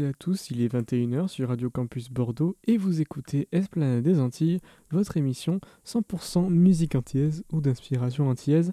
À 0.00 0.12
tous, 0.12 0.50
il 0.50 0.60
est 0.62 0.72
21h 0.72 1.26
sur 1.26 1.48
Radio 1.48 1.70
Campus 1.70 2.08
Bordeaux 2.08 2.56
et 2.68 2.76
vous 2.76 3.00
écoutez 3.00 3.48
Esplanade 3.50 4.04
des 4.04 4.20
Antilles, 4.20 4.60
votre 4.92 5.16
émission 5.16 5.60
100% 5.84 6.50
musique 6.50 6.94
antillaise 6.94 7.42
ou 7.52 7.60
d'inspiration 7.60 8.28
antillaise. 8.28 8.70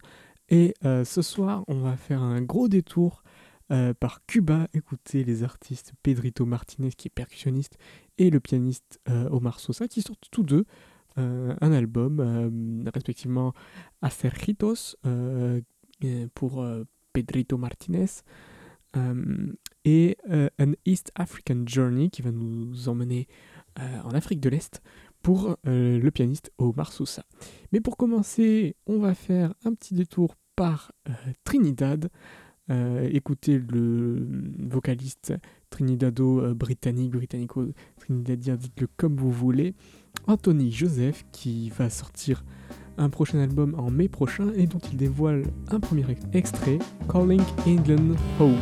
Et 0.50 0.76
euh, 0.84 1.04
ce 1.04 1.24
soir, 1.24 1.64
on 1.68 1.80
va 1.80 1.98
faire 1.98 2.22
un 2.22 2.42
gros 2.42 2.68
détour 2.68 3.24
euh, 3.72 3.96
par 3.96 4.24
Cuba, 4.28 4.68
écouter 4.76 5.24
les 5.24 5.44
artistes 5.44 5.94
Pedrito 6.04 6.46
Martinez 6.46 6.92
qui 6.92 7.08
est 7.08 7.16
percussionniste 7.16 7.80
et 8.20 8.30
le 8.30 8.40
pianiste 8.40 9.00
euh, 9.10 9.28
Omar 9.32 9.60
Sosa 9.60 9.88
qui 9.88 10.04
sortent 10.04 10.28
tous 10.30 10.44
deux 10.44 10.66
un 11.18 11.72
album, 11.72 12.84
respectivement 12.94 13.54
Acerjitos 14.02 14.98
pour 16.34 16.68
Pedrito 17.14 17.58
Martinez 17.58 18.08
et 19.86 20.18
euh, 20.30 20.50
un 20.60 20.74
East 20.86 21.12
African 21.16 21.64
Journey 21.66 22.10
qui 22.10 22.22
va 22.22 22.32
nous 22.32 22.90
emmener 22.90 23.28
euh, 23.80 24.02
en 24.04 24.10
Afrique 24.10 24.42
de 24.42 24.50
l'Est 24.50 24.82
pour 25.22 25.58
le 25.64 26.10
pianiste 26.12 26.52
Omar 26.60 26.94
Sousa. 26.94 27.24
Mais 27.72 27.82
pour 27.82 27.98
commencer, 27.98 28.76
on 28.86 29.00
va 29.00 29.16
faire 29.16 29.56
un 29.64 29.74
petit 29.74 29.96
détour 29.96 30.36
par 30.56 30.92
Trinidad. 31.44 32.12
écoutez 32.70 33.58
le 33.58 34.28
vocaliste 34.70 35.34
trinidado-britannique, 35.72 37.10
britannico-trinidadien, 37.14 38.56
dites-le 38.56 38.88
comme 38.98 39.16
vous 39.16 39.32
voulez, 39.32 39.74
Anthony 40.28 40.72
Joseph, 40.72 41.26
qui 41.32 41.72
va 41.72 41.90
sortir 41.90 42.46
un 42.98 43.10
prochain 43.10 43.40
album 43.40 43.76
en 43.80 43.90
mai 43.90 44.08
prochain 44.08 44.52
et 44.56 44.68
dont 44.68 44.80
il 44.92 44.98
dévoile 44.98 45.44
un 45.70 45.80
premier 45.80 46.06
extrait, 46.34 46.80
Calling 47.10 47.42
England 47.66 48.16
Home. 48.40 48.62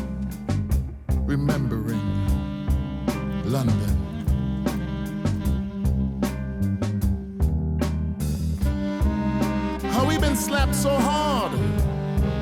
remembering 1.31 2.01
London. 3.45 3.95
How 9.93 10.05
we 10.05 10.17
been 10.17 10.35
slapped 10.35 10.75
so 10.75 10.89
hard 10.89 11.53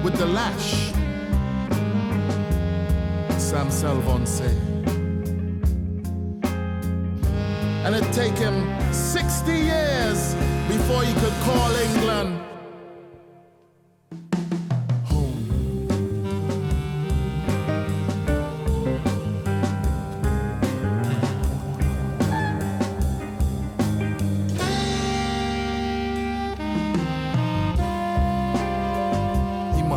with 0.04 0.16
the 0.16 0.26
lash. 0.26 0.92
Sam 3.38 3.70
Salvon 3.70 4.26
say. 4.26 4.56
And 7.86 7.94
it 7.94 8.12
take 8.12 8.38
him 8.40 8.58
60 8.92 9.52
years 9.52 10.34
before 10.68 11.04
he 11.04 11.14
could 11.14 11.38
call 11.44 11.76
England 11.76 12.49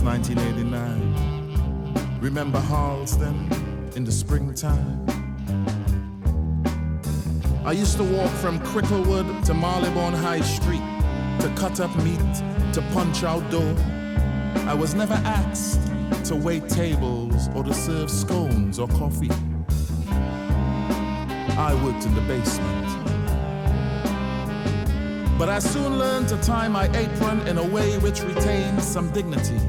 since 0.00 0.26
1989. 0.26 2.20
Remember 2.20 2.58
Harlesden 2.58 3.48
in 3.96 4.04
the 4.04 4.12
springtime? 4.12 5.06
I 7.64 7.72
used 7.72 7.96
to 7.98 8.04
walk 8.04 8.30
from 8.36 8.60
Cricklewood 8.60 9.44
to 9.46 9.54
Marylebone 9.54 10.14
High 10.14 10.40
Street 10.40 10.82
to 11.40 11.52
cut 11.56 11.80
up 11.80 11.94
meat, 12.02 12.18
to 12.72 12.82
punch 12.92 13.24
out 13.24 13.50
dough. 13.50 13.76
I 14.66 14.74
was 14.74 14.94
never 14.94 15.14
asked 15.24 15.80
to 16.24 16.36
wait 16.36 16.68
tables 16.68 17.48
or 17.54 17.64
to 17.64 17.74
serve 17.74 18.10
scones 18.10 18.78
or 18.78 18.88
coffee. 18.88 19.30
I 21.58 21.74
worked 21.84 22.06
in 22.06 22.14
the 22.14 22.22
basement 22.22 22.86
But 25.38 25.48
I 25.48 25.58
soon 25.58 25.98
learned 25.98 26.28
to 26.28 26.36
tie 26.42 26.68
my 26.68 26.86
apron 26.96 27.46
in 27.48 27.58
a 27.58 27.64
way 27.64 27.98
which 27.98 28.22
retained 28.22 28.82
some 28.82 29.10
dignity. 29.10 29.60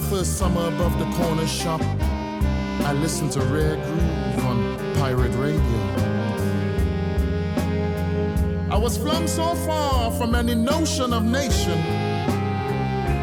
My 0.00 0.06
first 0.08 0.38
summer 0.38 0.68
above 0.68 0.98
the 0.98 1.04
corner 1.16 1.46
shop, 1.46 1.82
I 1.82 2.92
listened 2.94 3.32
to 3.32 3.40
Rare 3.40 3.76
Groove 3.76 4.44
on 4.46 4.94
pirate 4.94 5.32
radio. 5.34 5.78
I 8.70 8.78
was 8.78 8.96
flung 8.96 9.28
so 9.28 9.54
far 9.66 10.10
from 10.12 10.34
any 10.34 10.54
notion 10.54 11.12
of 11.12 11.24
nation. 11.24 11.78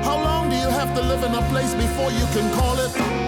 How 0.04 0.22
long 0.24 0.50
do 0.50 0.56
you 0.56 0.70
have 0.70 0.96
to 0.96 1.02
live 1.02 1.24
in 1.24 1.34
a 1.34 1.50
place 1.50 1.74
before 1.74 2.12
you 2.12 2.26
can 2.36 2.54
call 2.54 2.78
it? 2.80 3.27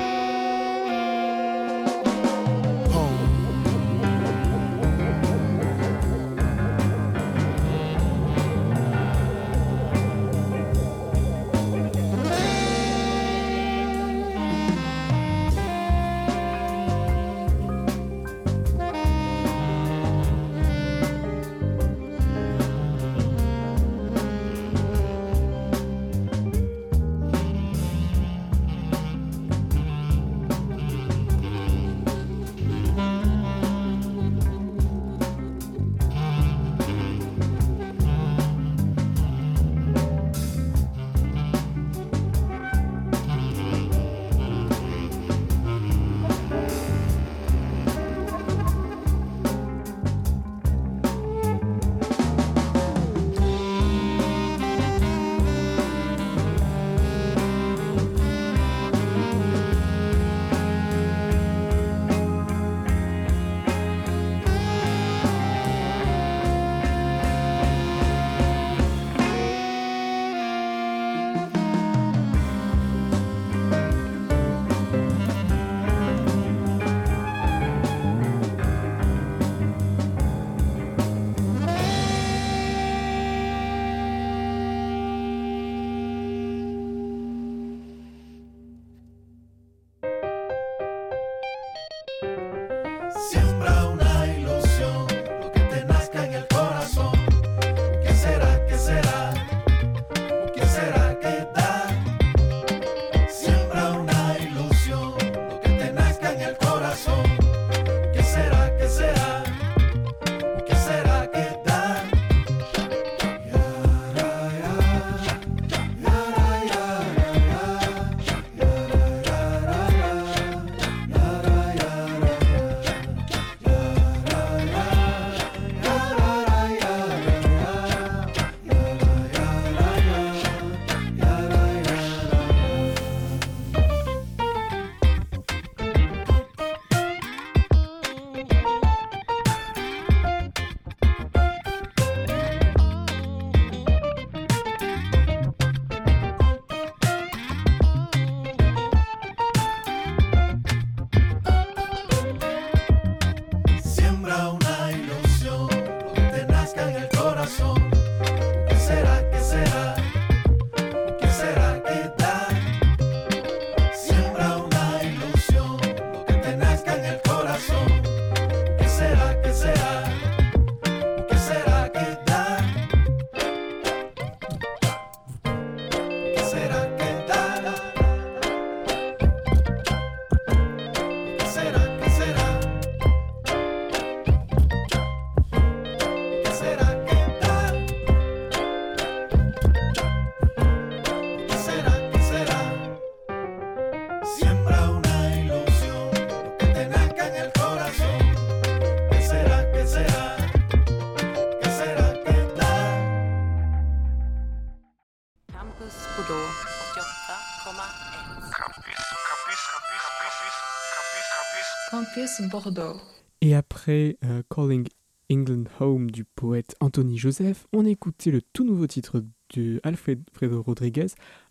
Bordeaux. 212.47 212.99
Et 213.41 213.55
après 213.55 214.17
euh, 214.23 214.41
Calling 214.49 214.87
England 215.31 215.65
Home 215.79 216.11
du 216.11 216.23
poète 216.23 216.75
Anthony 216.79 217.17
Joseph, 217.17 217.67
on 217.73 217.85
écoutait 217.85 218.31
le 218.31 218.41
tout 218.41 218.65
nouveau 218.65 218.87
titre 218.87 219.23
de 219.55 219.79
Alfredo 219.83 220.61
Rodriguez 220.61 221.07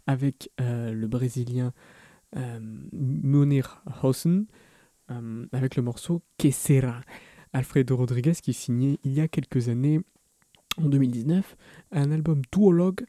avec 0.07 0.51
euh, 0.61 0.93
le 0.93 1.07
brésilien 1.07 1.73
euh, 2.37 2.59
Munir 2.93 3.83
Hausen 4.03 4.47
avec 5.53 5.77
le 5.77 5.83
morceau 5.83 6.21
Que 6.37 6.51
Sera. 6.51 7.01
Alfredo 7.55 7.97
Rodriguez 7.97 8.35
qui 8.35 8.53
signait 8.53 8.99
il 9.05 9.15
y 9.15 9.23
a 9.23 9.29
quelques 9.29 9.71
années, 9.71 10.01
en 10.77 10.87
2019, 10.91 11.57
un 11.93 12.11
album 12.11 12.43
duologue 12.53 13.07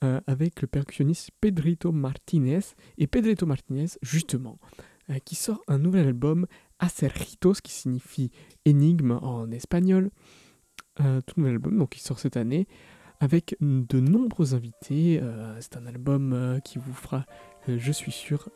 avec 0.00 0.62
le 0.62 0.68
percussionniste 0.68 1.30
Pedrito 1.40 1.90
Martinez. 1.90 2.60
Et 2.98 3.08
Pedrito 3.08 3.46
Martinez, 3.46 3.88
justement, 4.00 4.60
qui 5.18 5.34
sort 5.34 5.62
un 5.66 5.78
nouvel 5.78 6.06
album 6.06 6.46
Acerritos, 6.78 7.54
qui 7.62 7.72
signifie 7.72 8.30
énigme 8.64 9.18
en 9.22 9.50
espagnol. 9.50 10.10
Euh, 11.00 11.20
tout 11.20 11.34
nouvel 11.38 11.54
album 11.54 11.78
donc, 11.78 11.90
qui 11.90 12.00
sort 12.00 12.18
cette 12.18 12.36
année 12.36 12.66
avec 13.20 13.56
de 13.60 14.00
nombreux 14.00 14.54
invités. 14.54 15.20
Euh, 15.22 15.56
c'est 15.60 15.76
un 15.76 15.86
album 15.86 16.32
euh, 16.32 16.58
qui 16.60 16.78
vous 16.78 16.94
fera, 16.94 17.26
je 17.68 17.92
suis 17.92 18.12
sûr, 18.12 18.48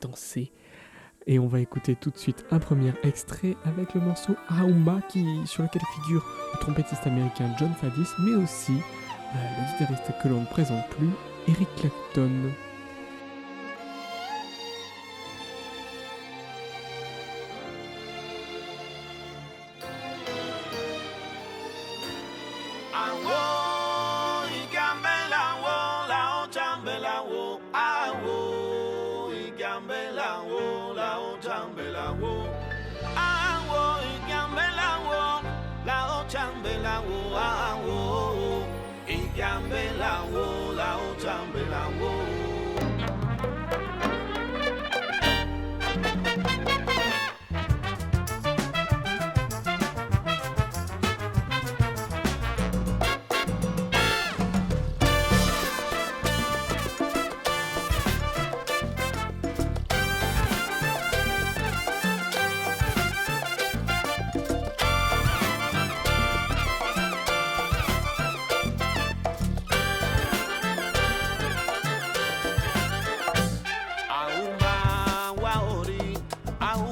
danser. 0.00 0.52
Et 1.28 1.40
on 1.40 1.48
va 1.48 1.58
écouter 1.58 1.96
tout 1.96 2.10
de 2.10 2.18
suite 2.18 2.44
un 2.52 2.60
premier 2.60 2.92
extrait 3.02 3.56
avec 3.64 3.94
le 3.94 4.00
morceau 4.00 4.36
Aumba 4.48 5.00
qui, 5.08 5.26
sur 5.44 5.64
lequel 5.64 5.82
figure 5.94 6.24
le 6.54 6.60
trompettiste 6.60 7.04
américain 7.04 7.50
John 7.58 7.72
Fadis, 7.72 8.08
mais 8.20 8.34
aussi 8.36 8.74
le 9.34 9.72
guitariste 9.72 10.12
que 10.22 10.28
l'on 10.28 10.42
ne 10.42 10.46
présente 10.46 10.88
plus, 10.90 11.10
Eric 11.48 11.68
Clapton. 11.76 12.30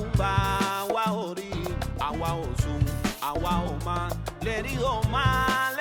ń 0.02 0.04
gbà 0.16 0.30
àwa 0.80 1.04
ò 1.24 1.26
àwa 2.08 2.28
ò 2.44 2.46
sùn 2.62 2.82
àwa 3.30 3.52
ò 3.70 3.74
máa 3.86 4.08
lè 4.44 4.54
rí 4.66 4.74
ò 4.92 4.94
máa. 5.12 5.73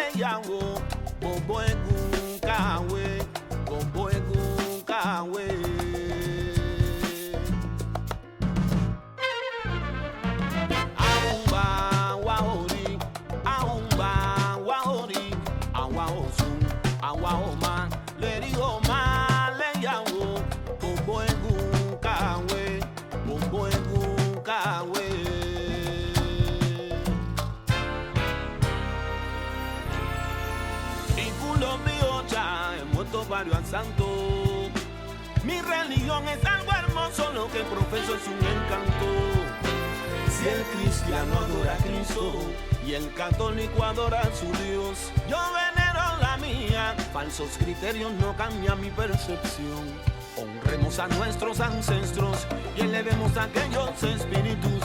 Es 36.05 36.45
algo 36.45 36.71
hermoso, 36.71 37.31
lo 37.33 37.47
que 37.47 37.59
profeso 37.63 38.15
es 38.15 38.27
un 38.27 38.35
encanto. 38.35 39.05
Si 40.29 40.47
el 40.47 40.61
cristiano 40.63 41.33
adora 41.39 41.73
a 41.73 41.77
Cristo 41.77 42.33
y 42.85 42.93
el 42.93 43.13
católico 43.13 43.83
adora 43.83 44.21
a 44.21 44.35
su 44.35 44.45
Dios, 44.63 45.11
yo 45.29 45.37
venero 45.53 46.01
la 46.21 46.37
mía. 46.37 46.95
Falsos 47.13 47.57
criterios 47.57 48.11
no 48.13 48.35
cambian 48.35 48.81
mi 48.81 48.89
percepción. 48.91 49.87
Honremos 50.35 50.99
a 50.99 51.07
nuestros 51.07 51.59
ancestros 51.61 52.47
y 52.75 52.81
elevemos 52.81 53.37
a 53.37 53.43
aquellos 53.43 54.03
espíritus 54.03 54.83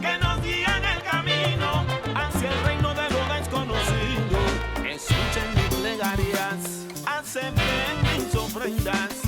que 0.00 0.18
nos 0.18 0.42
guían 0.42 0.84
el 0.84 1.02
camino 1.02 1.84
hacia 2.14 2.50
el 2.50 2.64
reino 2.64 2.94
de 2.94 3.08
lo 3.10 3.34
desconocido. 3.34 4.38
Escuchen 4.86 5.54
mis 5.54 5.74
plegarias, 5.76 6.86
acepten 7.06 8.02
mis 8.02 8.34
ofrendas. 8.34 9.27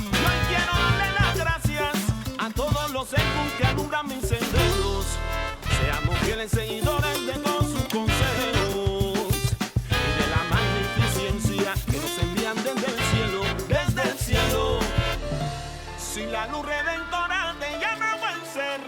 Ecos 3.09 3.51
que 3.57 3.65
alumbran 3.65 4.07
mis 4.07 4.21
senderos. 4.21 5.05
Seamos 5.79 6.17
fieles 6.19 6.51
seguidores 6.51 7.25
de 7.25 7.33
todos 7.33 7.65
sus 7.71 7.83
consejos 7.85 9.17
y 9.89 10.11
de 10.19 10.27
la 10.29 10.43
magnificencia 10.49 11.73
que 11.89 11.97
nos 11.97 12.19
envían 12.19 12.55
desde 12.57 12.87
el 12.93 12.99
cielo, 13.11 13.41
desde 13.67 14.01
el 14.09 14.17
cielo. 14.17 14.79
Si 15.97 16.25
la 16.27 16.45
luz 16.47 16.63
redentora 16.63 17.55
te 17.59 17.79
llama 17.79 18.11
a 18.11 18.17
buen 18.17 18.45
ser 18.53 18.81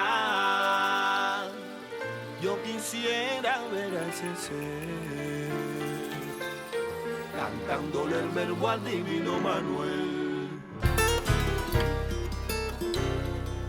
yo 2.42 2.58
quisiera 2.64 3.62
ver 3.72 3.98
a 3.98 4.08
ese 4.08 4.36
ser 4.42 5.65
cantándole 7.36 8.20
el 8.20 8.30
verbo 8.30 8.70
al 8.70 8.84
divino 8.84 9.40
Manuel. 9.40 10.50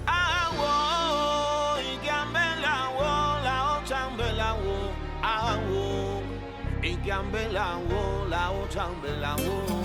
Awo, 0.07 1.79
igambelawo, 1.95 3.41
la 3.43 3.79
ochambelawo, 3.79 4.93
awo, 5.23 6.23
igambelawo, 6.83 8.27
la 8.29 8.51
ochambelawo. 8.51 9.76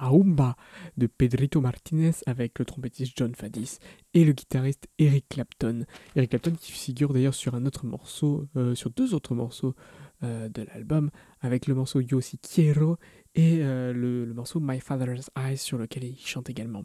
Aumba 0.00 0.56
de 0.96 1.06
Pedrito 1.06 1.60
Martinez 1.60 2.12
avec 2.26 2.58
le 2.58 2.64
trompettiste 2.64 3.12
John 3.16 3.34
Fadis 3.34 3.78
et 4.14 4.24
le 4.24 4.32
guitariste 4.32 4.88
Eric 4.98 5.26
Clapton. 5.28 5.84
Eric 6.16 6.30
Clapton 6.30 6.52
qui 6.52 6.72
figure 6.72 7.12
d'ailleurs 7.12 7.34
sur 7.34 7.54
un 7.54 7.66
autre 7.66 7.86
morceau, 7.86 8.46
euh, 8.56 8.74
sur 8.74 8.90
deux 8.90 9.14
autres 9.14 9.34
morceaux 9.34 9.74
euh, 10.22 10.48
de 10.48 10.62
l'album, 10.62 11.10
avec 11.40 11.66
le 11.66 11.74
morceau 11.74 12.00
Yo 12.00 12.20
Si 12.20 12.38
Quiero 12.38 12.96
et 13.34 13.58
euh, 13.62 13.92
le, 13.92 14.32
morceau 14.34 14.60
My 14.60 14.80
Father's 14.80 15.30
Eyes 15.36 15.58
sur 15.58 15.78
lequel 15.78 16.04
il 16.04 16.18
chante 16.18 16.50
également. 16.50 16.84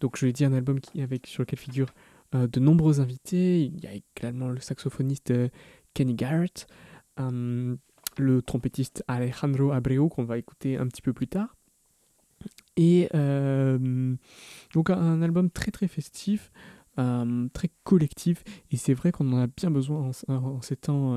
Donc 0.00 0.16
je 0.16 0.26
l'ai 0.26 0.32
dit, 0.32 0.44
un 0.44 0.52
album 0.52 0.78
avec, 0.98 1.26
sur 1.26 1.42
lequel 1.42 1.58
figurent 1.58 1.92
de 2.32 2.60
nombreux 2.60 3.00
invités. 3.00 3.62
Il 3.62 3.78
y 3.84 3.86
a 3.86 3.92
également 3.92 4.48
le 4.48 4.58
saxophoniste 4.58 5.34
Kenny 5.92 6.14
Garrett, 6.14 6.66
le 7.18 8.42
trompettiste 8.42 9.04
Alejandro 9.06 9.70
Abreu 9.72 10.08
qu'on 10.08 10.24
va 10.24 10.38
écouter 10.38 10.78
un 10.78 10.86
petit 10.86 11.02
peu 11.02 11.12
plus 11.12 11.28
tard. 11.28 11.54
Et 12.76 13.08
donc 14.72 14.90
un, 14.90 15.22
album 15.22 15.50
très 15.50 15.70
très 15.70 15.88
festif, 15.88 16.50
très 16.96 17.70
collectif, 17.84 18.44
et 18.70 18.76
c'est 18.76 18.94
vrai 18.94 19.12
qu'on 19.12 19.30
en 19.32 19.38
a 19.42 19.46
bien 19.46 19.70
besoin 19.70 20.10
en, 20.28 20.62
ces 20.62 20.76
temps 20.76 21.16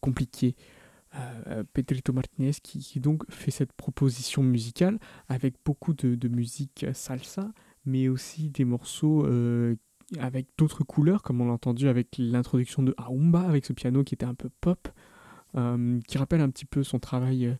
compliqués. 0.00 0.56
Euh, 1.16 1.62
Pedrito 1.72 2.12
Martinez 2.12 2.54
qui, 2.60 2.98
donc 2.98 3.22
fait 3.30 3.52
cette 3.52 3.72
proposition 3.72 4.42
musicale 4.42 4.98
avec 5.28 5.54
beaucoup 5.64 5.94
de, 5.94 6.16
de 6.16 6.28
musique 6.28 6.86
salsa, 6.92 7.52
mais 7.84 8.08
aussi 8.08 8.50
des 8.50 8.64
morceaux 8.64 9.24
avec 10.18 10.48
d'autres 10.58 10.84
couleurs, 10.84 11.22
comme 11.22 11.40
on 11.40 11.46
l'a 11.46 11.52
entendu 11.52 11.88
avec 11.88 12.16
l'introduction 12.18 12.82
de 12.82 12.94
Aumba, 13.08 13.42
avec 13.42 13.64
ce 13.64 13.72
piano 13.72 14.02
qui 14.02 14.14
était 14.14 14.26
un 14.26 14.34
peu 14.34 14.50
pop, 14.60 14.88
qui 15.54 16.18
rappelle 16.18 16.40
un 16.40 16.50
petit 16.50 16.66
peu 16.66 16.82
son 16.82 16.98
travail 16.98 17.56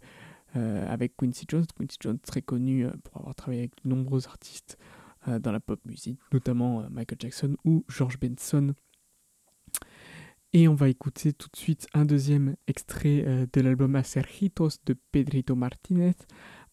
avec 0.54 1.16
Quincy 1.16 1.46
Jones. 1.48 1.66
Quincy 1.78 1.96
Jones, 2.00 2.18
très 2.18 2.42
connu 2.42 2.86
euh, 2.86 2.90
pour 3.04 3.18
avoir 3.18 3.34
travaillé 3.34 3.60
avec 3.62 3.72
de 3.82 3.88
nombreux 3.88 4.26
artistes 4.26 4.78
dans 5.40 5.52
la 5.52 5.60
pop 5.60 5.80
musique, 5.86 6.20
notamment 6.34 6.84
Michael 6.90 7.16
Jackson 7.18 7.56
ou 7.64 7.82
George 7.88 8.20
Benson. 8.20 8.74
Et 10.52 10.68
on 10.68 10.74
va 10.74 10.90
écouter 10.90 11.32
tout 11.32 11.48
de 11.50 11.56
suite 11.56 11.86
un 11.94 12.04
deuxième 12.04 12.56
extrait 12.66 13.46
de 13.50 13.60
l'album 13.62 13.96
Acerjitos 13.96 14.80
de 14.84 14.94
Pedrito 15.12 15.56
Martinez 15.56 16.12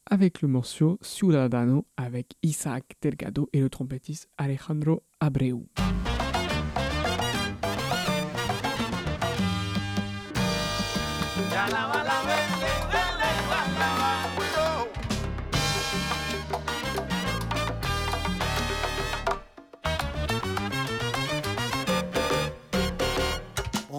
avec 0.06 0.42
le 0.42 0.48
morceau 0.48 0.98
Ciudadano 1.02 1.86
avec 1.98 2.34
Isaac 2.44 2.84
Delgado 3.02 3.50
et 3.54 3.62
le 3.62 3.70
trompettiste 3.70 4.30
Alejandro 4.38 5.04
Abreu. 5.20 5.66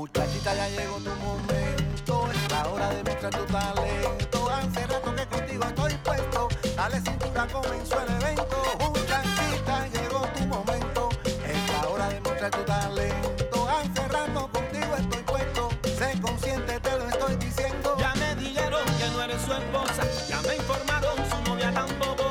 Muchachita, 0.03 0.53
ya 0.57 0.69
llegó 0.69 0.97
tu 0.97 1.11
momento, 1.11 2.29
es 2.33 2.51
la 2.51 2.67
hora 2.67 2.89
de 2.89 3.05
mostrar 3.05 3.31
tu 3.31 3.45
talento. 3.45 4.51
Hace 4.51 4.87
rato 4.89 5.15
que 5.15 5.27
contigo 5.29 5.65
estoy 5.65 5.95
puesto, 6.03 6.49
dale 6.75 7.01
cintura, 7.01 7.47
comenzó 7.47 8.01
el 8.01 8.11
evento. 8.21 8.63
Muchachita, 8.81 9.87
llegó 9.95 10.27
tu 10.37 10.45
momento, 10.47 11.09
es 11.25 11.73
la 11.73 11.89
hora 11.89 12.09
de 12.09 12.21
mostrar 12.21 12.51
tu 12.51 12.65
talento. 12.65 13.69
Hace 13.69 14.09
rato 14.09 14.51
contigo 14.51 14.97
estoy 14.99 15.23
puesto, 15.23 15.69
sé 15.97 16.21
consciente, 16.21 16.81
te 16.81 16.99
lo 16.99 17.09
estoy 17.09 17.37
diciendo. 17.37 17.97
Ya 17.97 18.13
me 18.17 18.35
dijeron 18.35 18.85
que 18.99 19.07
no 19.07 19.23
eres 19.23 19.41
su 19.43 19.53
esposa, 19.53 20.03
ya 20.29 20.43
me 20.43 20.57
informaron 20.57 21.15
su 21.31 21.49
novia 21.49 21.73
tampoco. 21.73 22.25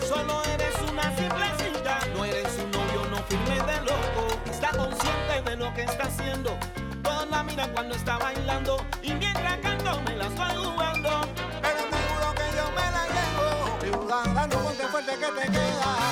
Solo 0.00 0.42
eres 0.44 0.74
una 0.90 1.14
simplecita, 1.14 1.98
no 2.16 2.24
eres 2.24 2.54
un 2.56 2.70
novio, 2.70 3.04
no 3.10 3.18
firme 3.24 3.56
de 3.70 3.80
loco. 3.82 4.50
Está 4.50 4.70
consciente 4.70 5.42
de 5.44 5.56
lo 5.56 5.74
que 5.74 5.82
está 5.82 6.04
haciendo. 6.04 6.56
La 7.30 7.42
miran 7.42 7.70
cuando 7.72 7.94
está 7.94 8.16
bailando 8.18 8.84
y 9.02 9.12
mientras 9.12 9.58
canto 9.58 10.00
me 10.02 10.16
la 10.16 10.26
estoy 10.28 10.56
jugando. 10.56 11.10
Pero 11.62 11.82
te 11.90 11.96
juro 12.08 12.34
que 12.34 12.56
yo 12.56 12.70
me 12.70 12.90
la 12.90 13.06
llevo. 13.14 13.80
Ciudadano, 13.80 14.58
ponte 14.58 14.86
fuerte 14.86 15.12
que 15.12 15.26
te 15.26 15.52
queda. 15.52 16.07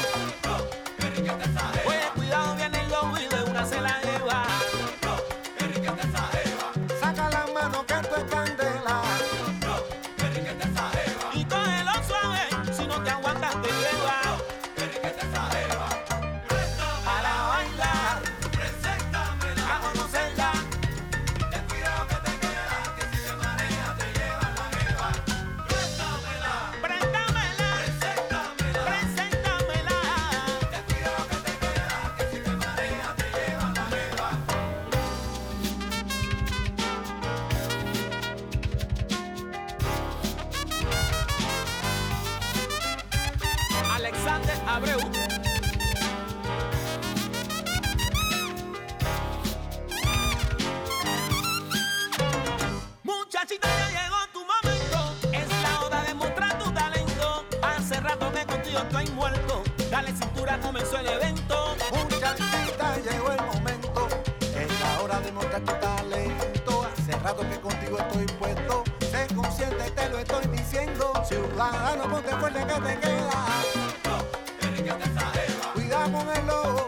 elo 76.36 76.85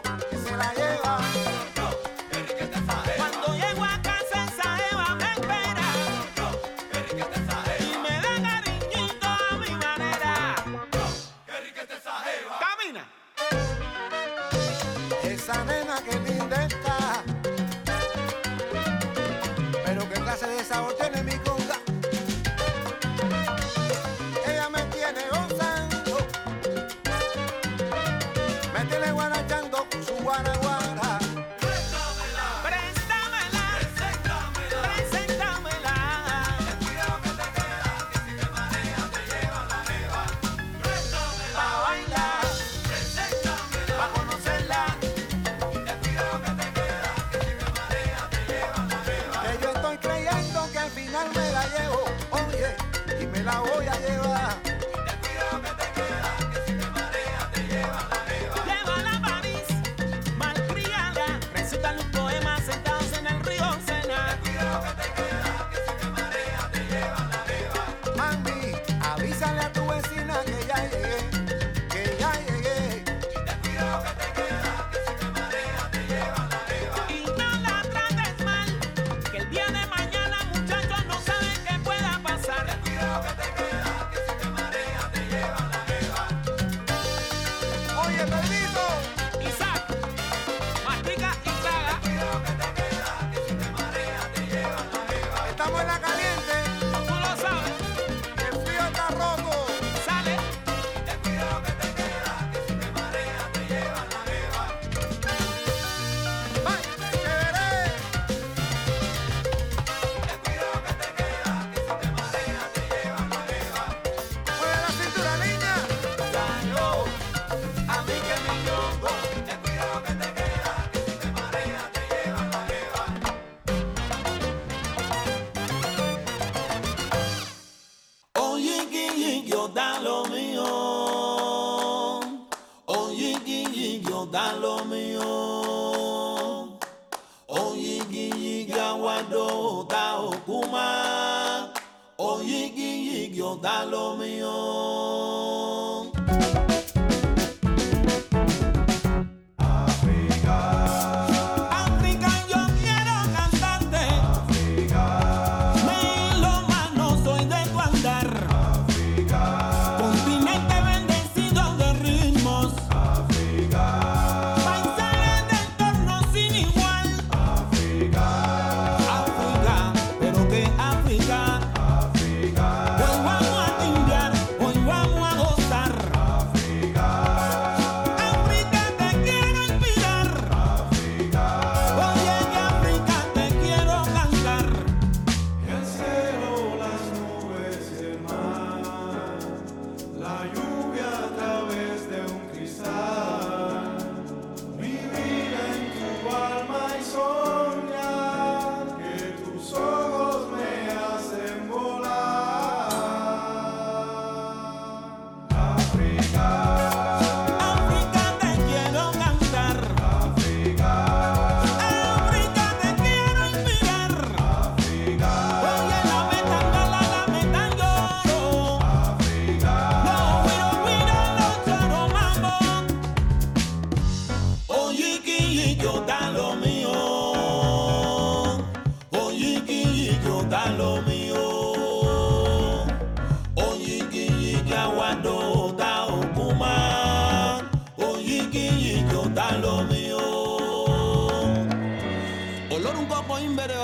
da 143.61 143.85
lo 143.85 144.17
mío. 144.17 144.68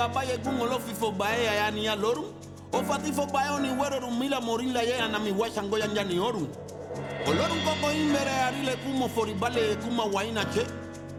apayegun 0.05 0.61
olofifogba 0.61 1.29
ye 1.29 1.43
yaya 1.45 1.71
niya 1.71 1.95
lorun 1.95 2.25
ofatifogba 2.73 3.43
ye 3.43 3.49
oni 3.49 3.69
werorun 3.69 4.19
mila 4.19 4.41
morinla 4.41 4.81
ye 4.81 5.01
anami 5.01 5.31
washango 5.31 5.77
yanja 5.77 6.03
ni 6.03 6.19
orun 6.19 6.47
olorun 7.27 7.59
koko 7.65 7.91
imbere 7.91 8.31
arile 8.47 8.75
kumo 8.75 9.09
foribale 9.09 9.75
kuma 9.75 10.03
waina 10.03 10.45
che. 10.45 10.65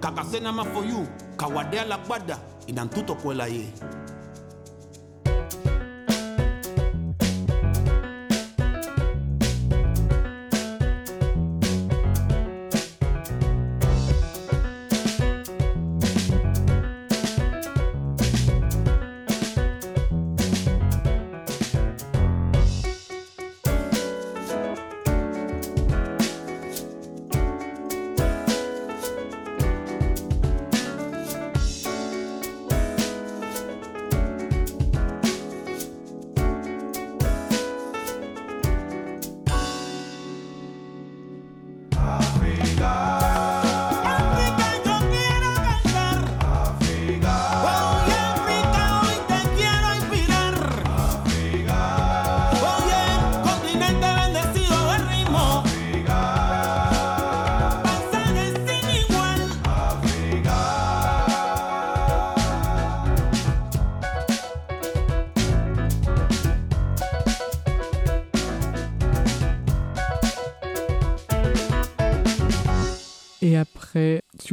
Kakasena 0.01 0.53
mafoyu 0.53 1.07
kawadea 1.37 1.85
inantuto 1.85 2.37
inantutokuela 2.66 3.46
ye. 3.46 3.64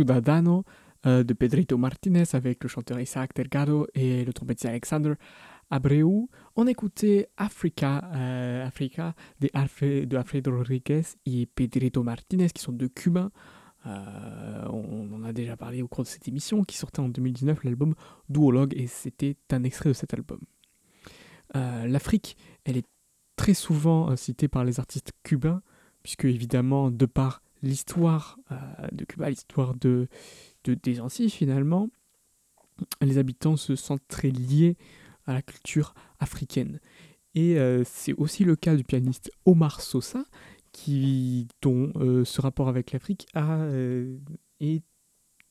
Ciudadano 0.04 0.66
euh, 1.06 1.24
de 1.24 1.34
Pedrito 1.34 1.78
Martinez 1.78 2.26
avec 2.34 2.62
le 2.62 2.68
chanteur 2.68 3.00
Isaac 3.00 3.34
Delgado 3.34 3.88
et 3.96 4.26
le 4.26 4.34
trompettiste 4.34 4.66
Alexander 4.66 5.14
Abreu. 5.70 6.28
On 6.58 6.68
écoutait 6.68 7.30
Africa, 7.38 8.12
euh, 8.14 8.68
Africa 8.68 9.16
de, 9.40 9.50
Alfredo 9.54 10.58
Rodriguez 10.58 11.04
et 11.26 11.46
Pedrito 11.46 12.04
Martinez 12.04 12.50
qui 12.50 12.62
sont 12.62 12.74
deux 12.74 12.90
Cubains. 12.90 13.32
Euh, 13.86 14.66
on, 14.70 15.14
en 15.14 15.24
a 15.24 15.32
déjà 15.32 15.56
parlé 15.56 15.82
au 15.82 15.88
cours 15.88 16.04
de 16.04 16.10
cette 16.10 16.28
émission 16.28 16.64
qui 16.64 16.76
sortait 16.76 17.00
en 17.00 17.08
2019 17.08 17.64
l'album 17.64 17.96
Duologue 18.28 18.74
et 18.76 18.88
c'était 18.88 19.38
un 19.52 19.64
extrait 19.64 19.90
de 19.90 19.94
cet 19.94 20.14
album. 20.14 20.40
L'Afrique, 21.54 22.36
elle 22.66 22.78
est 22.78 22.88
très 23.36 23.54
souvent 23.54 24.16
citée 24.16 24.48
par 24.48 24.66
les 24.66 24.80
artistes 24.80 25.12
cubains 25.22 25.62
puisque 26.02 26.26
évidemment 26.26 26.90
de 26.90 27.06
par 27.06 27.44
l'histoire 27.64 28.38
euh, 28.52 28.56
de 28.92 29.06
Cuba, 29.06 29.30
l'histoire 29.30 29.74
de, 29.74 30.08
des 30.66 31.00
Antilles 31.00 31.30
finalement, 31.30 31.90
les 33.02 33.18
habitants 33.18 33.58
se 33.58 33.76
sentent 33.76 34.08
très 34.08 34.30
liés 34.30 34.78
à 35.26 35.34
la 35.34 35.42
culture 35.42 35.96
africaine. 36.20 36.80
Et 37.34 37.58
euh, 37.58 37.84
c'est 37.86 38.14
aussi 38.14 38.44
le 38.44 38.56
cas 38.56 38.76
du 38.76 38.84
pianiste 38.84 39.32
Omar 39.46 39.82
Sosa, 39.82 40.26
qui, 40.72 41.48
dont 41.62 41.92
euh, 41.96 42.26
ce 42.26 42.42
rapport 42.42 42.68
avec 42.68 42.92
l'Afrique 42.92 43.28
est 44.60 44.84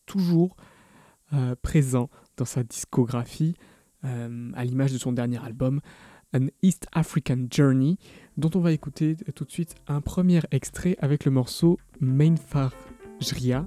toujours 0.07 0.57
présent 1.63 2.11
dans 2.37 2.45
sa 2.45 2.63
discographie, 2.63 3.55
à 4.03 4.65
l'image 4.65 4.93
de 4.93 4.99
son 4.99 5.13
dernier 5.13 5.43
album, 5.43 5.81
An 6.35 6.47
East 6.63 6.87
African 6.93 7.47
Journey, 7.51 7.99
dont 8.37 8.51
on 8.55 8.61
va 8.61 8.73
écouter 8.73 9.17
tout 9.35 9.45
de 9.45 9.51
suite 9.51 9.75
un 9.89 10.01
premier 10.01 10.41
extrait 10.51 10.97
avec 11.01 11.25
le 11.25 11.31
morceau 11.31 11.79
Main 12.01 12.35
Fajria, 12.37 13.67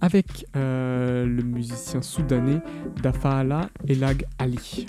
avec 0.00 0.46
euh, 0.56 1.24
le 1.24 1.42
musicien 1.42 2.02
soudanais 2.02 2.60
Dafaala 3.02 3.70
Elag 3.86 4.26
Ali. 4.38 4.86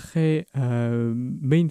Après 0.00 0.46
euh, 0.56 1.12
Main 1.14 1.66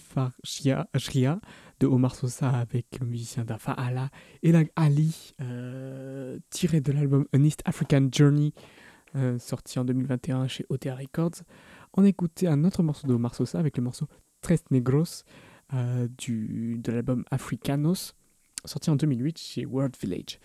de 1.80 1.88
Omar 1.88 2.16
Sosa 2.16 2.50
avec 2.50 2.86
le 3.00 3.08
musicien 3.08 3.44
Dafa 3.44 3.72
Allah 3.72 4.10
et 4.44 4.52
la 4.52 4.64
Ali, 4.76 5.34
euh, 5.42 6.38
tiré 6.52 6.80
de 6.80 6.92
l'album 6.92 7.26
An 7.36 7.44
East 7.44 7.64
African 7.66 8.08
Journey, 8.12 8.54
euh, 9.16 9.40
sorti 9.40 9.80
en 9.80 9.86
2021 9.86 10.48
chez 10.48 10.66
OTA 10.70 10.96
Records, 10.96 11.42
on 11.94 12.04
écoutait 12.04 12.46
un 12.46 12.64
autre 12.66 12.84
morceau 12.84 13.08
de 13.08 13.14
Omar 13.14 13.34
Sosa 13.34 13.58
avec 13.58 13.78
le 13.78 13.84
morceau 13.84 14.08
Tres 14.42 14.60
Negros 14.70 15.24
euh, 15.74 16.08
du, 16.18 16.78
de 16.84 16.92
l'album 16.92 17.26
Africanos, 17.32 18.14
sorti 18.64 18.92
en 18.92 18.96
2008 18.96 19.40
chez 19.40 19.66
World 19.66 19.96
Village, 20.00 20.40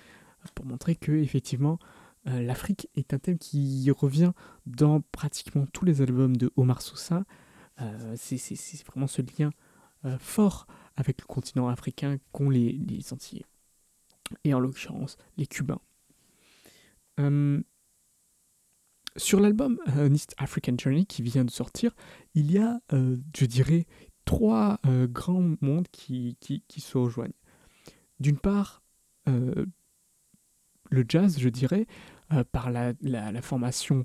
pour 0.55 0.65
montrer 0.65 0.97
que 0.97 1.13
effectivement 1.13 1.79
l'Afrique 2.27 2.89
est 2.97 3.13
un 3.13 3.19
thème 3.19 3.37
qui 3.37 3.91
revient 3.91 4.33
dans 4.65 5.03
pratiquement 5.13 5.67
tous 5.75 5.85
les 5.85 6.01
albums 6.01 6.39
de 6.39 6.51
Omar 6.57 6.81
Sosa. 6.81 7.25
Euh, 7.81 8.15
c'est 8.17 8.85
vraiment 8.87 9.07
ce 9.07 9.23
lien 9.23 9.51
euh, 10.05 10.17
fort 10.19 10.67
avec 10.97 11.21
le 11.21 11.27
continent 11.27 11.69
africain 11.69 12.19
qu'ont 12.33 12.51
les, 12.51 12.73
les 12.73 13.01
et 14.45 14.55
en 14.55 14.61
l'occurrence 14.61 15.17
les 15.37 15.47
Cubains. 15.47 15.81
Euh, 17.21 17.63
sur 19.17 19.41
l'album 19.41 19.79
An 19.87 20.13
East 20.13 20.35
African 20.39 20.77
Journey 20.79 21.05
qui 21.07 21.23
vient 21.23 21.45
de 21.45 21.51
sortir, 21.51 21.95
il 22.35 22.51
y 22.51 22.59
a, 22.59 22.81
je 22.91 23.45
dirais, 23.47 23.87
trois 24.25 24.81
grands 25.09 25.55
mondes 25.61 25.87
qui, 25.93 26.37
qui, 26.41 26.81
se 26.81 26.99
rejoignent. 26.99 27.31
D'une 28.19 28.39
part, 28.39 28.83
le 29.27 29.67
jazz, 31.09 31.39
je 31.39 31.49
dirais, 31.49 31.87
par 32.51 32.73
la, 32.73 32.93
la- 33.03 33.31
la 33.31 33.43
formation 33.43 34.03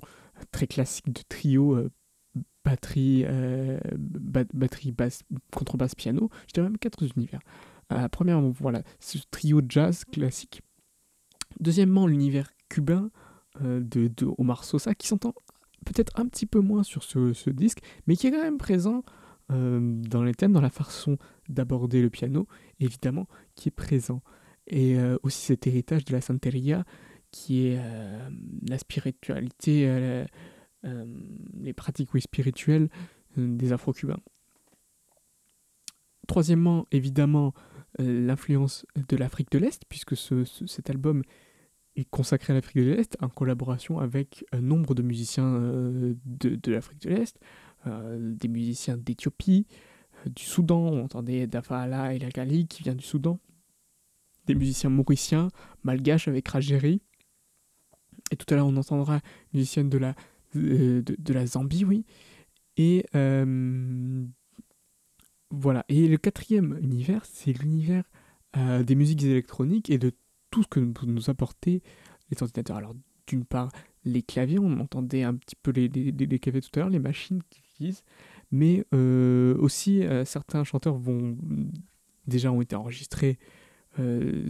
très 0.52 0.68
classique 0.68 1.10
de 1.12 1.22
trio 1.28 1.90
batterie, 2.64 3.24
euh, 3.26 3.78
ba- 3.96 4.44
batterie, 4.52 4.92
basse, 4.92 5.22
contrebasse, 5.52 5.94
piano. 5.94 6.30
Je 6.46 6.52
dirais 6.52 6.68
même 6.68 6.78
quatre 6.78 7.02
univers. 7.16 7.40
Euh, 7.92 8.08
premièrement, 8.08 8.50
voilà, 8.50 8.82
ce 9.00 9.18
trio 9.30 9.60
jazz 9.68 10.04
classique. 10.04 10.62
Deuxièmement, 11.58 12.06
l'univers 12.06 12.50
cubain 12.68 13.10
euh, 13.62 13.80
de, 13.80 14.08
de 14.08 14.28
Omar 14.38 14.64
Sosa, 14.64 14.94
qui 14.94 15.08
s'entend 15.08 15.34
peut-être 15.84 16.12
un 16.20 16.26
petit 16.26 16.46
peu 16.46 16.60
moins 16.60 16.82
sur 16.82 17.02
ce, 17.02 17.32
ce 17.32 17.50
disque, 17.50 17.78
mais 18.06 18.14
qui 18.16 18.28
est 18.28 18.30
quand 18.30 18.42
même 18.42 18.58
présent 18.58 19.02
euh, 19.50 19.80
dans 19.80 20.22
les 20.22 20.34
thèmes, 20.34 20.52
dans 20.52 20.60
la 20.60 20.70
façon 20.70 21.16
d'aborder 21.48 22.02
le 22.02 22.10
piano, 22.10 22.46
évidemment, 22.78 23.26
qui 23.56 23.68
est 23.68 23.72
présent. 23.72 24.22
Et 24.72 24.96
aussi 25.24 25.46
cet 25.46 25.66
héritage 25.66 26.04
de 26.04 26.12
la 26.12 26.20
Santeria, 26.20 26.84
qui 27.32 27.66
est 27.66 27.80
la 28.68 28.78
spiritualité, 28.78 30.24
les 30.82 31.72
pratiques 31.72 32.10
spirituelles 32.20 32.88
euh, 33.38 33.56
des 33.56 33.72
Afro-Cubains. 33.72 34.20
Troisièmement, 36.26 36.86
évidemment, 36.92 37.54
euh, 38.00 38.26
l'influence 38.26 38.86
de 39.08 39.16
l'Afrique 39.16 39.50
de 39.50 39.58
l'Est, 39.58 39.82
puisque 39.88 40.16
ce- 40.16 40.44
ce- 40.44 40.66
cet 40.66 40.90
album 40.90 41.22
est 41.96 42.08
consacré 42.08 42.52
à 42.52 42.54
l'Afrique 42.56 42.84
de 42.84 42.92
l'Est 42.92 43.16
en 43.20 43.28
collaboration 43.28 43.98
avec 43.98 44.44
un 44.52 44.60
nombre 44.60 44.94
de 44.94 45.02
musiciens 45.02 45.54
euh, 45.54 46.14
de, 46.24 46.70
l'Afrique 46.72 47.00
de 47.02 47.10
l'Est, 47.10 47.38
euh, 47.86 48.34
des 48.34 48.46
musiciens 48.48 48.96
d'Éthiopie, 48.96 49.66
euh, 50.24 50.30
du 50.30 50.44
Soudan, 50.44 50.78
on 50.80 51.04
entendait 51.04 51.46
Dafa 51.48 51.80
Allah 51.80 52.14
et 52.14 52.18
Lagali 52.20 52.68
qui 52.68 52.84
vient 52.84 52.94
du 52.94 53.04
Soudan, 53.04 53.40
des 54.46 54.54
musiciens 54.54 54.90
mauriciens, 54.90 55.48
malgaches 55.82 56.28
avec 56.28 56.46
Rajeri, 56.46 57.02
et 58.30 58.36
tout 58.36 58.46
à 58.52 58.56
l'heure 58.56 58.66
on 58.68 58.76
entendra 58.76 59.16
une 59.52 59.58
musicienne 59.58 59.90
de 59.90 59.98
la, 59.98 60.10
euh, 60.10 60.12
euh, 60.56 61.02
de, 61.02 61.32
la 61.32 61.46
Zambie, 61.46 61.84
oui. 61.84 62.04
Et 62.76 63.04
euh, 63.14 64.24
voilà. 65.50 65.84
Et 65.88 66.08
le 66.08 66.16
quatrième 66.16 66.78
univers, 66.82 67.24
c'est 67.24 67.52
l'univers 67.52 68.04
euh, 68.56 68.82
des 68.82 68.94
musiques 68.94 69.22
électroniques 69.22 69.90
et 69.90 69.98
de 69.98 70.12
tout 70.50 70.62
ce 70.62 70.68
que 70.68 70.80
nous 70.80 71.30
apportaient 71.30 71.82
les 72.30 72.42
ordinateurs. 72.42 72.76
Alors, 72.76 72.94
d'une 73.26 73.44
part, 73.44 73.70
les 74.04 74.22
claviers, 74.22 74.58
on 74.58 74.80
entendait 74.80 75.22
un 75.22 75.34
petit 75.34 75.56
peu 75.56 75.70
les, 75.70 75.88
les, 75.88 76.10
les 76.10 76.38
claviers 76.38 76.62
tout 76.62 76.70
à 76.74 76.80
l'heure, 76.80 76.90
les 76.90 76.98
machines 76.98 77.42
qu'ils 77.50 77.62
utilisent, 77.64 78.02
mais 78.50 78.84
aussi 78.92 80.02
certains 80.24 80.64
chanteurs 80.64 80.96
vont 80.96 81.36
déjà 82.26 82.50
ont 82.50 82.60
été 82.60 82.74
enregistrés 82.74 83.38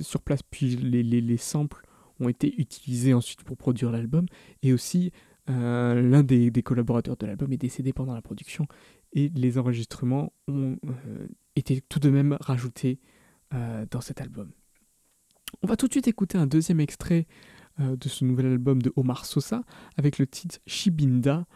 sur 0.01 0.23
place, 0.23 0.43
puis 0.43 0.77
les, 0.77 1.03
les, 1.03 1.37
samples 1.37 1.85
ont 2.21 2.29
été 2.29 2.59
utilisés 2.59 3.13
ensuite 3.13 3.43
pour 3.43 3.59
produire 3.59 3.91
l'album, 3.91 4.25
et 4.63 4.73
aussi 4.73 5.13
euh, 5.49 6.01
l'un 6.03 6.23
des, 6.23 6.51
collaborateurs 6.63 7.17
de 7.17 7.27
l'album 7.27 7.53
est 7.53 7.57
décédé 7.57 7.93
pendant 7.93 8.15
la 8.15 8.23
production 8.23 8.67
et 9.13 9.31
les 9.35 9.59
enregistrements 9.59 10.33
ont 10.49 10.77
euh, 10.85 11.27
été 11.57 11.81
tout 11.81 11.99
de 11.99 12.11
même 12.11 12.37
rajoutés 12.41 13.01
euh, 13.55 13.87
dans 13.91 14.01
cet 14.01 14.21
album. 14.21 14.51
On 15.63 15.67
va 15.67 15.77
tout 15.77 15.89
de 15.89 15.93
suite 15.93 16.09
écouter 16.09 16.39
un 16.39 16.47
deuxième 16.47 16.81
extrait 16.81 17.27
de 17.79 18.09
ce 18.09 18.25
nouvel 18.27 18.47
album 18.47 18.83
de 18.83 18.93
Omar 18.97 19.25
Sosa 19.25 19.63
avec 19.97 20.19
le 20.19 20.27
titre 20.27 20.59
Shibinda, 20.67 21.47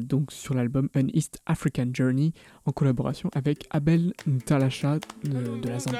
donc 0.00 0.32
sur 0.32 0.54
l'album 0.54 0.88
An 0.96 1.06
East 1.12 1.40
African 1.46 1.90
Journey 1.94 2.32
en 2.64 2.72
collaboration 2.72 3.30
avec 3.32 3.66
Abel 3.70 4.12
Ntalasha 4.26 4.98
de, 5.22 5.60
de 5.60 5.68
la 5.68 5.78
Zambie. 5.78 5.96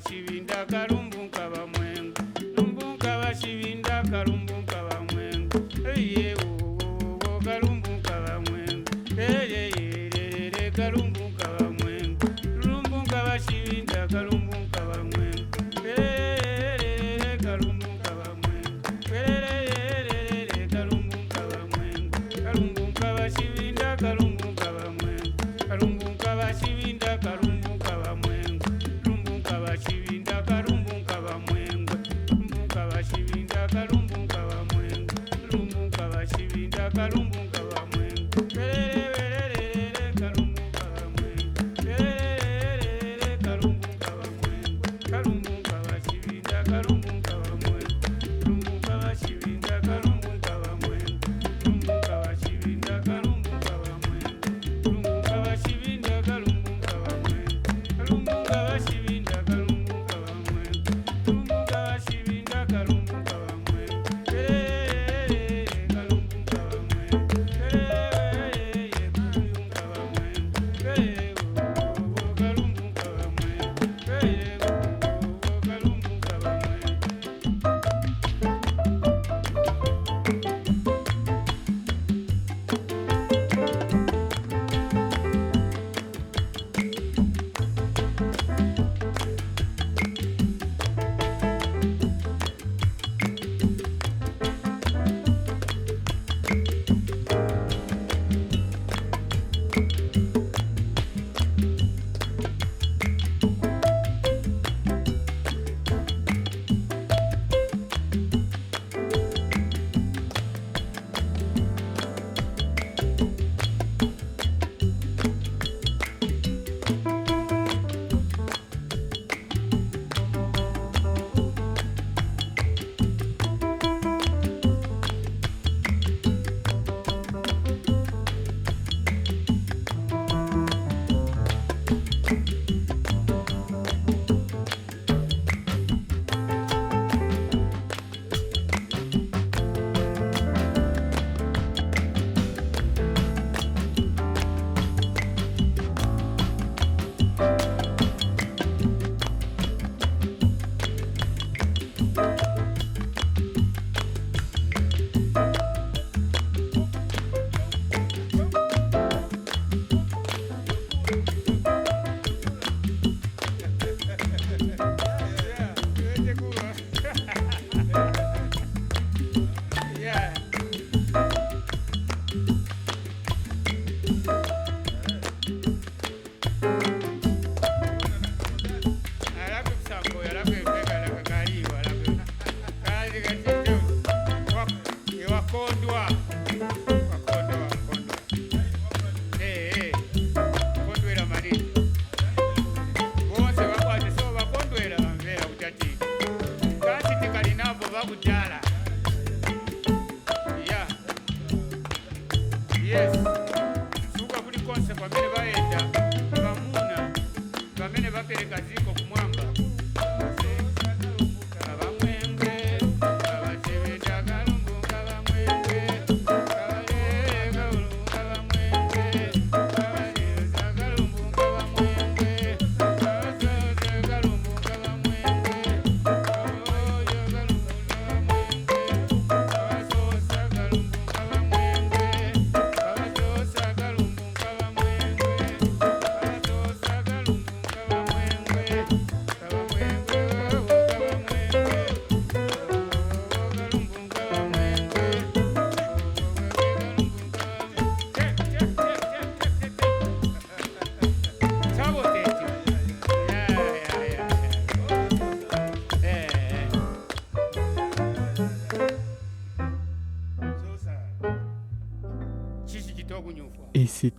kibinda 0.00 0.64
kalumbu 0.66 1.16
nkaba 1.22 1.66
mwengo 1.66 2.22
lumbu 2.56 2.86
nkaba 2.94 3.34
kibinda 3.34 4.02
kalumbu 4.10 4.52
nkaba 4.62 5.00
mwengo 5.12 5.58
eyewo 5.96 6.48
oh, 6.62 6.84
oh, 6.84 7.18
oh, 7.28 7.40
kalumbu 7.44 7.90
nkaba 7.90 8.40
mwengo 8.40 8.90
eye 9.18 9.65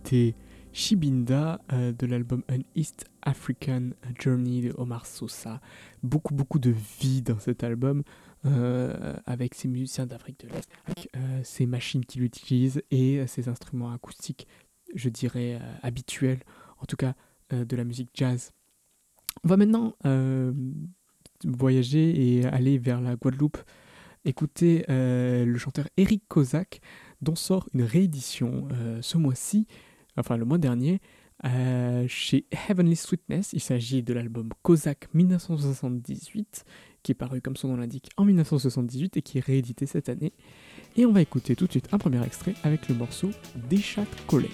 c'était 0.08 0.34
Shibinda 0.72 1.60
euh, 1.72 1.92
de 1.92 2.06
l'album 2.06 2.42
An 2.50 2.60
East 2.74 3.04
African 3.20 3.90
Journey 4.18 4.62
de 4.62 4.74
Omar 4.78 5.04
Sosa. 5.04 5.60
Beaucoup, 6.02 6.34
beaucoup 6.34 6.58
de 6.58 6.72
vie 6.98 7.20
dans 7.20 7.38
cet 7.38 7.62
album 7.62 8.02
euh, 8.46 9.16
avec 9.26 9.54
ses 9.54 9.68
musiciens 9.68 10.06
d'Afrique 10.06 10.40
de 10.40 10.48
l'Est, 10.48 10.70
euh, 11.14 11.40
ses 11.42 11.66
machines 11.66 12.06
qu'il 12.06 12.22
utilise 12.22 12.80
et 12.90 13.26
ses 13.26 13.50
instruments 13.50 13.92
acoustiques, 13.92 14.46
je 14.94 15.10
dirais, 15.10 15.60
habituels, 15.82 16.40
en 16.80 16.86
tout 16.86 16.96
cas 16.96 17.14
de 17.50 17.76
la 17.76 17.84
musique 17.84 18.10
jazz. 18.14 18.52
On 19.44 19.48
va 19.48 19.58
maintenant 19.58 19.94
voyager 21.44 22.38
et 22.38 22.46
aller 22.46 22.78
vers 22.78 23.02
la 23.02 23.16
Guadeloupe, 23.16 23.58
écouter 24.24 24.84
le 24.88 25.56
chanteur 25.58 25.86
Eric 25.98 26.22
Kozak, 26.28 26.80
dont 27.20 27.34
sort 27.34 27.68
une 27.74 27.82
réédition 27.82 28.68
ce 29.02 29.18
mois-ci 29.18 29.66
enfin 30.18 30.36
le 30.36 30.44
mois 30.44 30.58
dernier, 30.58 31.00
euh, 31.44 32.04
chez 32.08 32.46
Heavenly 32.68 32.96
Sweetness. 32.96 33.52
Il 33.52 33.60
s'agit 33.60 34.02
de 34.02 34.12
l'album 34.12 34.50
Kozak 34.62 35.08
1978, 35.14 36.64
qui 37.02 37.12
est 37.12 37.14
paru 37.14 37.40
comme 37.40 37.56
son 37.56 37.68
nom 37.68 37.76
l'indique 37.76 38.10
en 38.16 38.24
1978 38.24 39.16
et 39.16 39.22
qui 39.22 39.38
est 39.38 39.44
réédité 39.44 39.86
cette 39.86 40.08
année. 40.08 40.32
Et 40.96 41.06
on 41.06 41.12
va 41.12 41.22
écouter 41.22 41.54
tout 41.54 41.66
de 41.66 41.70
suite 41.70 41.88
un 41.92 41.98
premier 41.98 42.22
extrait 42.24 42.54
avec 42.64 42.88
le 42.88 42.94
morceau 42.94 43.30
Déchat 43.68 44.06
collé. 44.26 44.50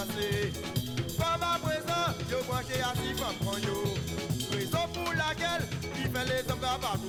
Comme 0.00 1.42
à 1.42 1.58
présent, 1.58 2.14
yo 2.30 2.38
branché 2.48 2.80
à 2.80 2.94
six 2.96 3.14
femmes 3.20 3.36
pour. 3.44 3.84
Raison 4.50 4.88
pour 4.94 5.12
laquelle 5.12 5.68
il 5.98 6.10
fait 6.10 6.24
les 6.24 6.50
hommes 6.50 6.58
capables 6.58 7.00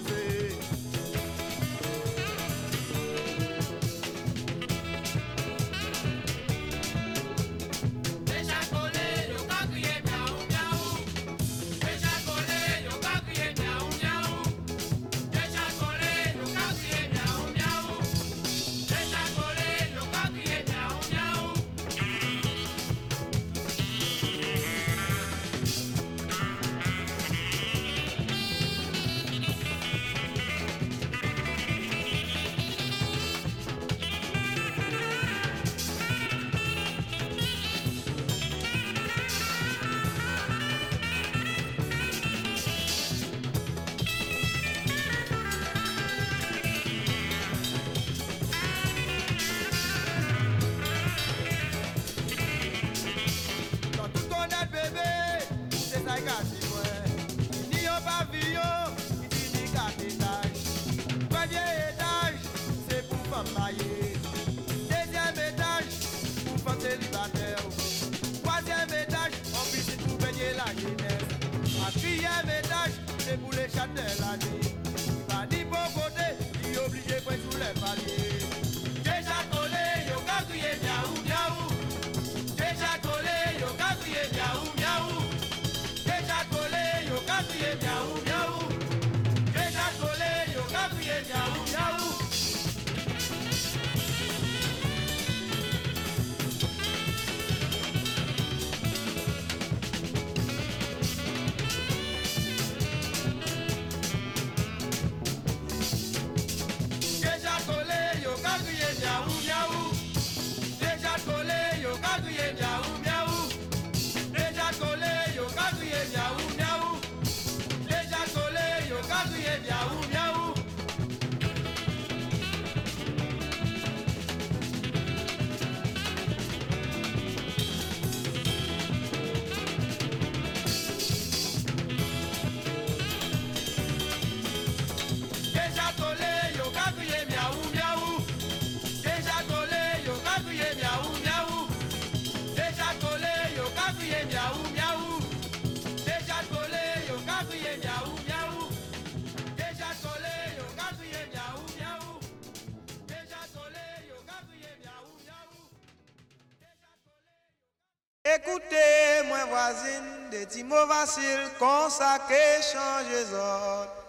Écoutez, 158.35 159.27
moi 159.27 159.39
voisine, 159.49 160.29
des 160.29 160.45
petits 160.45 160.63
mots 160.63 160.87
faciles, 160.87 161.49
comme 161.59 161.89
ça 161.89 162.17
que 162.29 162.33
change 162.61 163.11
les 163.11 163.33
autres. 163.33 164.05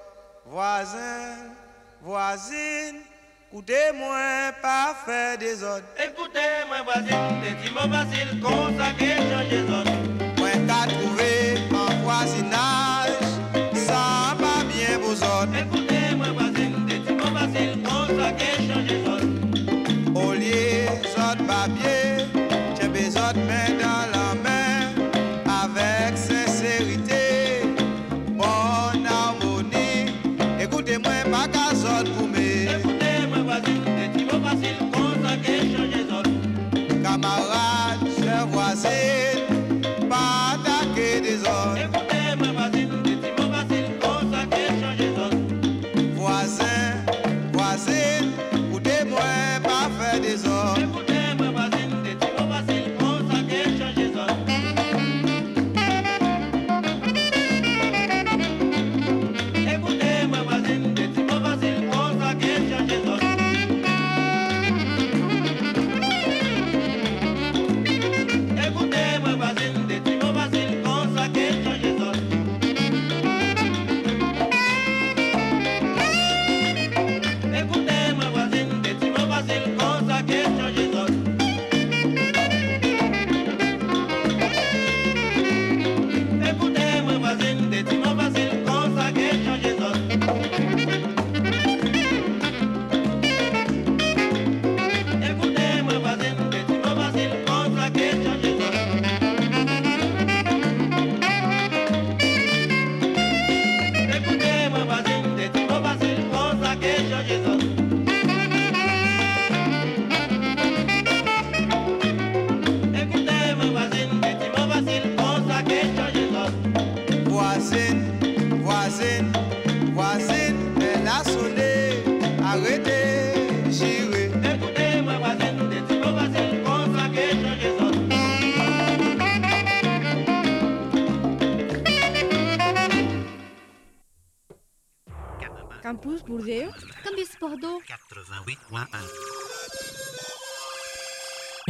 Voisin, 0.47 1.39
voisine, 2.01 3.01
écoutez-moi, 3.51 4.53
pas 4.61 4.95
faire 5.05 5.39
des 5.39 5.65
autres. 5.65 5.87
Écoutez, 5.99 6.41
moi 6.69 6.83
voisine, 6.85 7.41
des 7.43 7.51
petits 7.57 7.73
mots 7.73 7.93
faciles, 7.93 8.41
comme 8.41 8.79
ça 8.79 8.93
que 8.93 9.07
change 9.07 9.51
les 9.51 9.63
autres. 9.63 10.02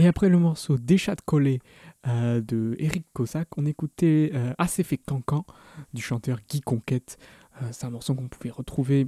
Et 0.02 0.08
après 0.08 0.28
le 0.28 0.36
morceau 0.36 0.78
Des 0.78 0.98
chats 0.98 1.14
de 1.14 1.20
collés 1.20 1.60
euh, 2.08 2.40
de 2.40 2.74
Eric 2.80 3.06
Cossack, 3.12 3.56
on 3.56 3.64
écoutait 3.66 4.32
euh, 4.34 4.52
Assez 4.58 4.82
fait 4.82 4.96
cancan 4.96 5.46
du 5.94 6.02
chanteur 6.02 6.40
Guy 6.48 6.60
Conquête. 6.60 7.18
Euh, 7.62 7.68
c'est 7.70 7.86
un 7.86 7.90
morceau 7.90 8.16
qu'on 8.16 8.26
pouvait 8.26 8.50
retrouver 8.50 9.06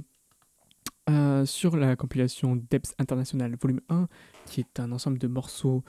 sur 1.43 1.75
la 1.75 1.97
compilation 1.97 2.55
Debs 2.55 2.95
International 2.97 3.55
Volume 3.61 3.81
1, 3.89 4.07
qui 4.45 4.61
est 4.61 4.79
un 4.79 4.91
ensemble 4.91 5.19
de 5.19 5.27
morceaux 5.27 5.83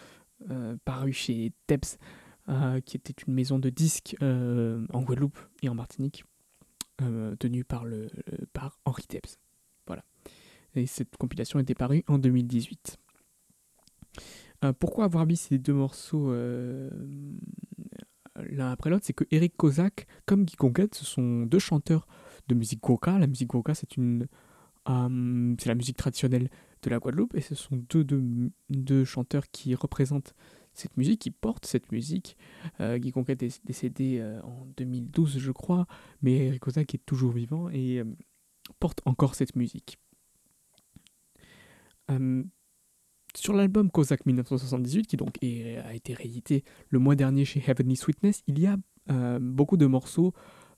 parus 0.84 1.16
chez 1.16 1.52
Debs, 1.68 1.96
qui 2.84 2.96
était 2.98 3.14
une 3.26 3.32
maison 3.32 3.58
de 3.58 3.70
disques 3.70 4.14
en 4.20 5.02
Guadeloupe 5.02 5.38
et 5.62 5.70
en 5.70 5.74
Martinique, 5.74 6.24
tenue 7.38 7.64
par, 7.64 7.86
le, 7.86 8.10
par 8.52 8.78
Henri 8.84 9.04
Debs. 9.08 9.38
Voilà. 9.86 10.04
Et 10.74 10.84
cette 10.84 11.16
compilation 11.16 11.60
était 11.60 11.74
parue 11.74 12.04
en 12.08 12.18
2018. 12.18 12.98
Euh, 14.64 14.72
pourquoi 14.72 15.04
avoir 15.04 15.26
mis 15.26 15.36
ces 15.36 15.58
deux 15.58 15.74
morceaux 15.74 16.30
euh, 16.30 16.90
l'un 18.50 18.70
après 18.70 18.90
l'autre? 18.90 19.04
C'est 19.06 19.12
que 19.12 19.24
Eric 19.30 19.56
Kozak, 19.56 20.06
comme 20.24 20.44
Guy 20.44 20.56
Conquête, 20.56 20.94
ce 20.94 21.04
sont 21.04 21.46
deux 21.46 21.58
chanteurs 21.58 22.06
de 22.48 22.54
musique 22.54 22.82
goka. 22.82 23.18
La 23.18 23.26
musique 23.26 23.48
goka, 23.48 23.74
c'est 23.74 23.96
une, 23.96 24.26
euh, 24.88 25.54
c'est 25.58 25.68
la 25.68 25.74
musique 25.74 25.96
traditionnelle 25.96 26.48
de 26.82 26.90
la 26.90 26.98
Guadeloupe, 26.98 27.34
et 27.34 27.40
ce 27.40 27.54
sont 27.54 27.76
deux, 27.88 28.06
deux, 28.70 29.04
chanteurs 29.04 29.50
qui 29.50 29.74
représentent 29.74 30.34
cette 30.72 30.96
musique, 30.96 31.20
qui 31.20 31.30
portent 31.30 31.66
cette 31.66 31.90
musique. 31.90 32.36
Guy 32.78 33.10
Conquête 33.10 33.42
est 33.42 33.64
décédé 33.66 34.18
euh, 34.20 34.40
en 34.42 34.66
2012, 34.76 35.38
je 35.38 35.52
crois, 35.52 35.86
mais 36.22 36.46
Eric 36.46 36.60
Kozak 36.60 36.94
est 36.94 37.04
toujours 37.04 37.32
vivant 37.32 37.70
et 37.70 38.02
porte 38.78 39.00
encore 39.06 39.34
cette 39.34 39.56
musique. 39.56 39.98
Sur 43.36 43.52
l'album 43.52 43.90
Kozak 43.90 44.24
1978, 44.24 45.06
qui 45.06 45.16
donc 45.16 45.36
a 45.42 45.94
été 45.94 46.14
réédité 46.14 46.64
le 46.88 46.98
mois 46.98 47.16
dernier 47.16 47.44
chez 47.44 47.62
Heavenly 47.66 47.96
Sweetness, 47.96 48.42
il 48.46 48.58
y 48.58 48.66
a 48.66 48.76
euh, 49.10 49.38
beaucoup 49.40 49.76
de 49.76 49.86
morceaux 49.86 50.32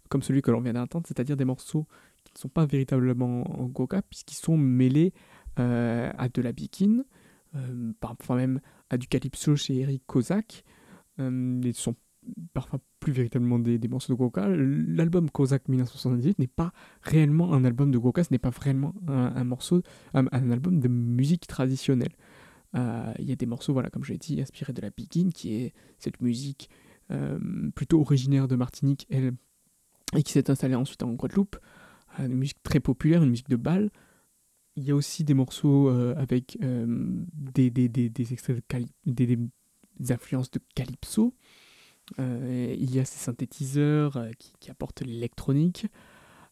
comme 0.09 0.23
celui 0.23 0.43
que 0.43 0.51
l'on 0.51 0.61
vient 0.61 0.73
d'entendre, 0.73 1.07
c'est-à-dire 1.07 1.37
des 1.37 1.45
morceaux 1.45 1.87
qui 2.25 2.33
ne 2.35 2.39
sont 2.39 2.49
pas 2.49 2.67
véritablement 2.67 3.61
en 3.61 3.67
goka, 3.67 4.03
puisqu'ils 4.03 4.37
sont 4.37 4.57
mêlés 4.57 5.13
euh, 5.59 6.11
à 6.19 6.29
de 6.29 6.43
la 6.43 6.53
bikine, 6.53 7.05
euh, 7.55 7.93
parfois 8.01 8.37
même 8.37 8.61
à 8.91 8.99
du 8.99 9.07
calypso 9.07 9.57
chez 9.57 9.77
Eric 9.77 10.03
Kozak. 10.07 10.65
Euh, 11.21 11.61
ils 11.63 11.75
sont 11.75 11.95
parfois 12.53 12.81
plus 13.01 13.13
véritablement 13.13 13.59
des, 13.59 13.79
morceaux 13.89 14.13
de 14.13 14.19
goka. 14.19 14.49
L'album 14.49 15.31
Kozak 15.31 15.69
1978 15.69 16.39
n'est 16.39 16.47
pas 16.47 16.73
réellement 17.03 17.55
un 17.55 17.65
album 17.65 17.91
de 17.91 17.99
goka, 17.99 18.25
ce 18.25 18.33
n'est 18.33 18.39
pas 18.39 18.51
vraiment 18.51 18.95
un, 19.07 19.45
morceau, 19.45 19.83
un 20.13 20.51
album 20.51 20.81
de 20.81 20.89
musique 20.89 21.47
traditionnelle. 21.47 22.13
Euh, 22.79 23.13
Il 23.19 23.29
y 23.29 23.33
a 23.33 23.37
des 23.37 23.47
morceaux, 23.47 23.73
voilà, 23.73 23.91
comme 23.91 24.05
je 24.05 24.13
l'ai 24.13 24.19
dit, 24.19 24.41
inspirés 24.41 24.73
de 24.73 24.81
la 24.81 24.91
bikine, 24.91 25.33
qui 25.33 25.55
est 25.55 25.75
cette 25.99 26.21
musique 26.21 26.71
euh, 27.11 27.39
plutôt 27.75 28.01
originaire 28.01 28.49
de 28.49 28.57
Martinique, 28.57 29.07
elle, 29.11 29.33
et 30.17 30.23
qui 30.23 30.33
s'est 30.33 30.51
installée 30.51 30.75
ensuite 30.75 31.03
en 31.03 31.13
Guadeloupe. 31.13 31.57
Euh, 32.21 32.27
une 32.27 32.37
musique 32.37 32.63
très 32.63 32.81
populaire, 32.81 33.23
une 33.23 33.31
musique 33.31 33.49
de 33.49 33.57
bal. 33.57 33.91
Il 34.77 34.85
y 34.85 34.93
a 34.93 34.95
aussi 34.95 35.25
des 35.25 35.35
morceaux 35.35 35.89
avec 35.89 36.57
des, 36.61 37.69
des, 37.69 37.89
des, 37.89 38.09
des 38.09 40.13
influences 40.13 40.53
de 40.53 40.61
calypso. 40.77 41.35
Il 42.17 42.95
y 42.95 43.01
a 43.01 43.05
ces 43.05 43.19
synthétiseurs 43.19 44.25
qui, 44.39 44.71
apportent 44.71 45.01
l'électronique. 45.01 45.89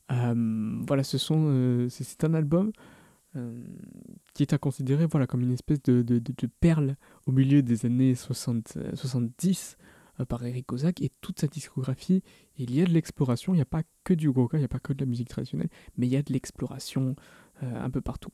Voilà, 0.09 1.05
ce 1.05 1.18
sont, 1.18 1.87
c'est, 1.89 2.24
un 2.24 2.35
album 2.35 2.72
qui 4.34 4.43
est 4.43 4.53
à 4.53 4.59
considérer 4.59 5.07
voilà, 5.07 5.26
comme 5.26 5.43
une 5.43 5.53
espèce 5.53 5.82
de, 5.82 6.03
de, 6.03 6.47
perle 6.61 6.97
au 7.26 7.32
milieu 7.32 7.62
des 7.62 7.87
années 7.87 8.14
60, 8.14 8.74
euh, 8.76 8.95
70 8.95 9.76
euh, 10.20 10.24
par 10.24 10.45
Eric 10.45 10.66
Kozak 10.66 11.01
et 11.03 11.11
toute 11.20 11.41
sa 11.41 11.47
discographie. 11.47 12.22
Il 12.59 12.74
y 12.74 12.80
a 12.80 12.84
de 12.84 12.91
l'exploration, 12.91 13.53
il 13.55 13.57
n'y 13.57 13.62
a 13.62 13.66
pas 13.66 13.82
que 14.05 14.14
du 14.14 14.30
goka, 14.30 14.57
il 14.57 14.61
n'y 14.61 14.64
a 14.66 14.68
pas 14.68 14.78
que 14.78 14.93
de 14.93 15.01
la 15.01 15.07
musique 15.07 15.28
traditionnelle, 15.28 15.68
mais 15.97 16.07
il 16.07 16.12
y 16.12 16.16
a 16.16 16.22
de 16.22 16.32
l'exploration 16.32 17.16
euh, 17.62 17.84
un 17.84 17.91
peu 17.91 18.01
partout. 18.01 18.30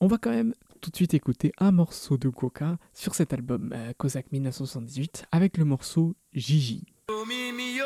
On 0.00 0.06
va 0.06 0.18
quand 0.18 0.30
même 0.30 0.54
tout 0.80 0.90
de 0.90 0.96
suite 0.96 1.14
écouter 1.14 1.52
un 1.58 1.72
morceau 1.72 2.16
de 2.16 2.28
goka 2.28 2.78
sur 2.94 3.14
cet 3.14 3.32
album 3.32 3.72
euh, 3.74 3.92
Kozak 3.98 4.32
1978 4.32 5.26
avec 5.32 5.58
le 5.58 5.64
morceau 5.64 6.16
Gigi. 6.32 6.86
Yo, 7.10 7.24
Lili 7.24 7.80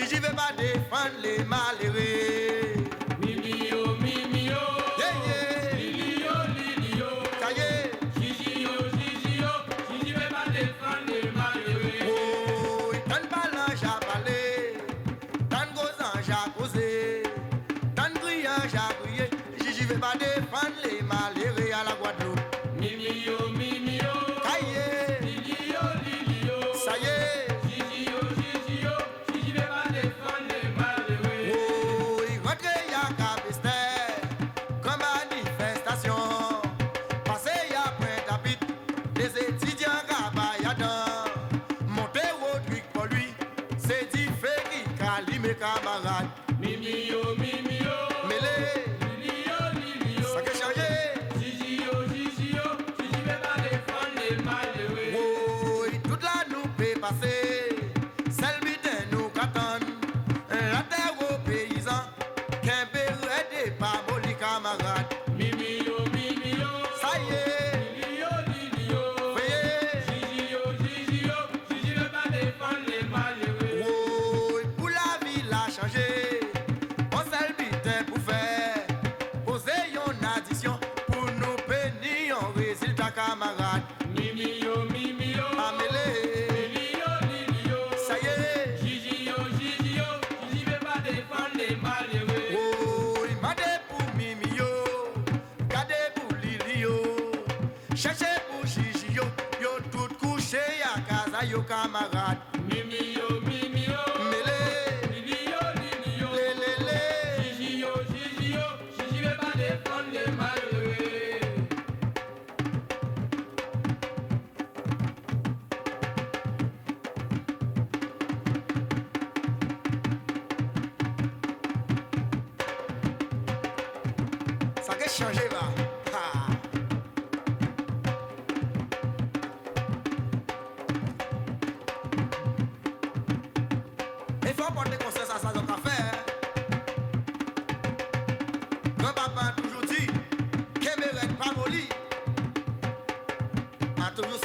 Gigi 0.00 0.16
veut 0.16 0.34
pas 0.34 0.50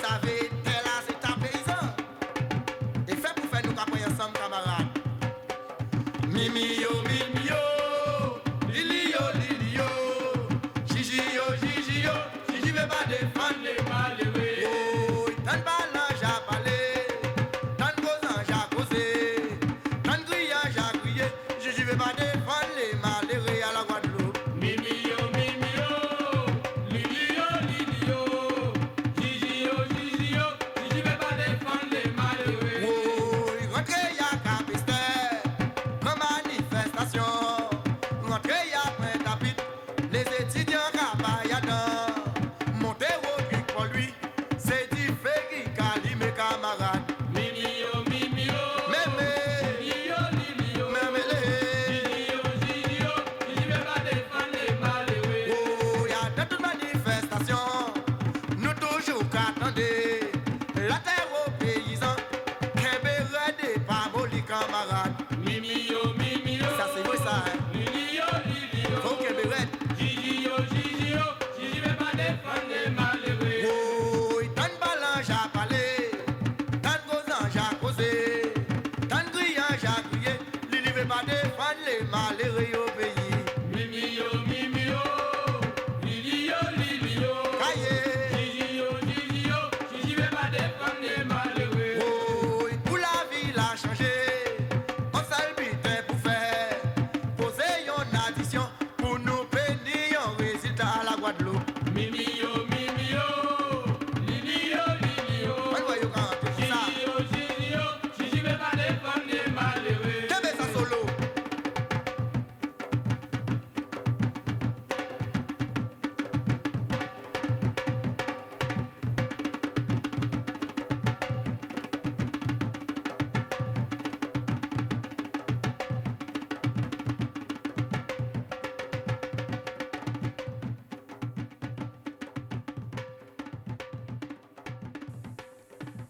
I 0.07 0.19
feel. 0.19 0.34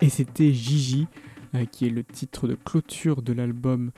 Et 0.02 0.10
c'était 0.10 0.54
Gigi, 0.54 1.08
euh, 1.54 1.66
qui 1.66 1.88
est 1.88 1.90
le 1.90 2.04
titre 2.04 2.48
de 2.48 2.56
clôture 2.56 3.22
de 3.22 3.34
l'album 3.34 3.92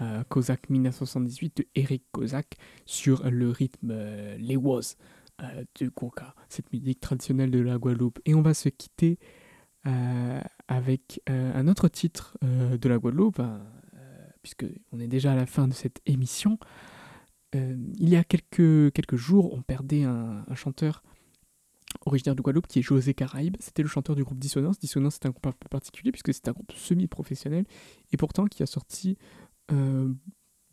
euh, 0.00 0.24
Kozak 0.28 0.68
1978 0.70 1.58
de 1.58 1.66
Eric 1.74 2.04
Kozak 2.10 2.56
sur 2.84 3.28
le 3.30 3.50
rythme 3.50 3.90
euh, 3.92 4.36
Les 4.38 4.56
Was 4.56 4.96
euh, 5.42 5.64
du 5.76 5.90
Gonka, 5.90 6.34
cette 6.48 6.72
musique 6.72 7.00
traditionnelle 7.00 7.50
de 7.50 7.60
la 7.60 7.78
Guadeloupe. 7.78 8.18
Et 8.24 8.34
on 8.34 8.42
va 8.42 8.54
se 8.54 8.68
quitter 8.68 9.18
euh, 9.86 10.40
avec 10.66 11.20
un 11.26 11.68
autre 11.68 11.88
titre 11.88 12.38
de 12.42 12.88
la 12.88 12.98
Guadeloupe, 12.98 13.38
hein, 13.38 13.60
puisque 14.42 14.66
on 14.92 14.98
est 14.98 15.06
déjà 15.06 15.32
à 15.32 15.36
la 15.36 15.46
fin 15.46 15.68
de 15.68 15.74
cette 15.74 16.00
émission. 16.06 16.58
il 17.52 18.08
y 18.08 18.16
a 18.16 18.24
quelques, 18.24 19.14
jours, 19.14 19.52
on 19.52 19.60
perdait 19.62 20.04
un 20.04 20.54
chanteur 20.54 21.02
originaire 22.06 22.36
de 22.36 22.42
Guadeloupe, 22.42 22.66
qui 22.66 22.78
est 22.78 22.82
José 22.82 23.14
Caraïbe. 23.14 23.56
C'était 23.60 23.82
le 23.82 23.88
chanteur 23.88 24.16
du 24.16 24.24
groupe 24.24 24.38
Dissonance. 24.38 24.78
Dissonance, 24.78 25.14
c'est 25.14 25.26
un 25.26 25.30
groupe 25.30 25.46
un 25.46 25.52
peu 25.52 25.68
particulier, 25.68 26.12
puisque 26.12 26.32
c'est 26.32 26.48
un 26.48 26.52
groupe 26.52 26.72
semi-professionnel, 26.72 27.64
et 28.12 28.16
pourtant 28.16 28.46
qui 28.46 28.62
a 28.62 28.66
sorti 28.66 29.16
euh, 29.72 30.12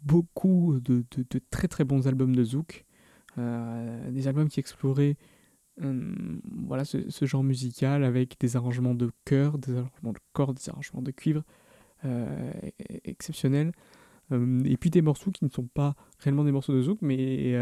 beaucoup 0.02 0.80
de, 0.80 1.04
très 1.50 1.68
très 1.68 1.84
bons 1.84 2.08
albums 2.08 2.36
de 2.36 2.44
Zouk. 2.44 2.86
Euh, 3.38 4.12
des 4.12 4.28
albums 4.28 4.50
qui 4.50 4.60
exploraient 4.60 5.16
hum, 5.82 6.42
voilà, 6.66 6.84
ce, 6.84 7.26
genre 7.26 7.44
musical 7.44 8.04
avec 8.04 8.38
des 8.40 8.58
arrangements 8.58 8.96
de 8.96 9.12
chœur, 9.24 9.58
des 9.58 9.78
arrangements 9.78 10.12
de 10.12 10.20
cordes, 10.34 10.58
des 10.58 10.70
arrangements 10.70 11.02
de 11.02 11.12
cuivre 11.12 11.44
euh, 12.04 12.52
exceptionnels 13.06 13.72
hum, 14.32 14.66
et 14.66 14.76
puis 14.76 14.90
des 14.90 15.02
morceaux 15.02 15.32
qui 15.32 15.46
ne 15.46 15.50
sont 15.50 15.68
pas 15.68 15.96
réellement 16.20 16.44
des 16.44 16.52
morceaux 16.52 16.74
de 16.74 16.82
zouk, 16.82 17.02
mais 17.02 17.56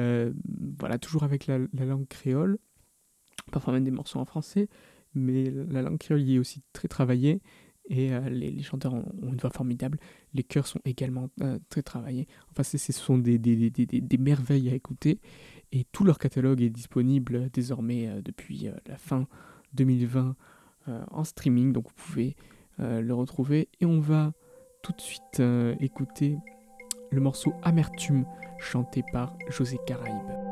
voilà, 0.80 0.98
toujours 0.98 1.24
avec 1.24 1.46
la 1.46 1.60
langue 1.74 2.08
créole 2.08 2.58
parfois 3.52 3.74
même 3.74 3.84
des 3.84 3.92
morceaux 3.92 4.20
en 4.20 4.26
français, 4.26 4.70
mais 5.16 5.52
la 5.70 5.82
langue 5.82 5.98
créole 5.98 6.22
y 6.22 6.36
est 6.36 6.40
aussi 6.40 6.62
très 6.74 6.88
travaillée 6.88 7.42
et 7.90 8.14
euh, 8.14 8.30
les, 8.30 8.62
chanteurs 8.62 8.94
ont, 8.94 9.04
une 9.24 9.38
voix 9.38 9.50
formidable. 9.50 9.98
Les 10.34 10.44
chœurs 10.44 10.68
sont 10.68 10.80
également 10.86 11.30
euh, 11.42 11.58
très 11.70 11.82
travaillés. 11.82 12.28
Enfin, 12.52 12.64
ce 12.64 12.78
sont 12.94 13.18
des, 13.18 13.40
merveilles 14.20 14.70
à 14.70 14.76
écouter 14.76 15.20
et 15.72 15.86
tout 15.92 16.04
leur 16.04 16.18
catalogue 16.18 16.62
est 16.62 16.70
disponible 16.70 17.50
désormais 17.52 18.08
euh, 18.08 18.22
depuis 18.24 18.70
la 18.88 18.98
fin 18.98 19.28
2020 19.74 20.36
en 21.12 21.24
streaming, 21.24 21.72
donc 21.72 21.86
vous 21.88 21.94
pouvez 21.94 22.36
le 22.80 23.12
retrouver. 23.14 23.70
Et 23.80 23.86
on 23.86 24.00
va 24.00 24.34
tout 24.82 24.92
de 24.92 25.02
suite 25.02 25.40
écouter 25.80 26.36
le 27.12 27.22
morceau 27.22 27.54
Amertume 27.62 28.26
chanté 28.58 29.04
par 29.14 29.38
José 29.50 29.78
Caraïbe. 29.86 30.49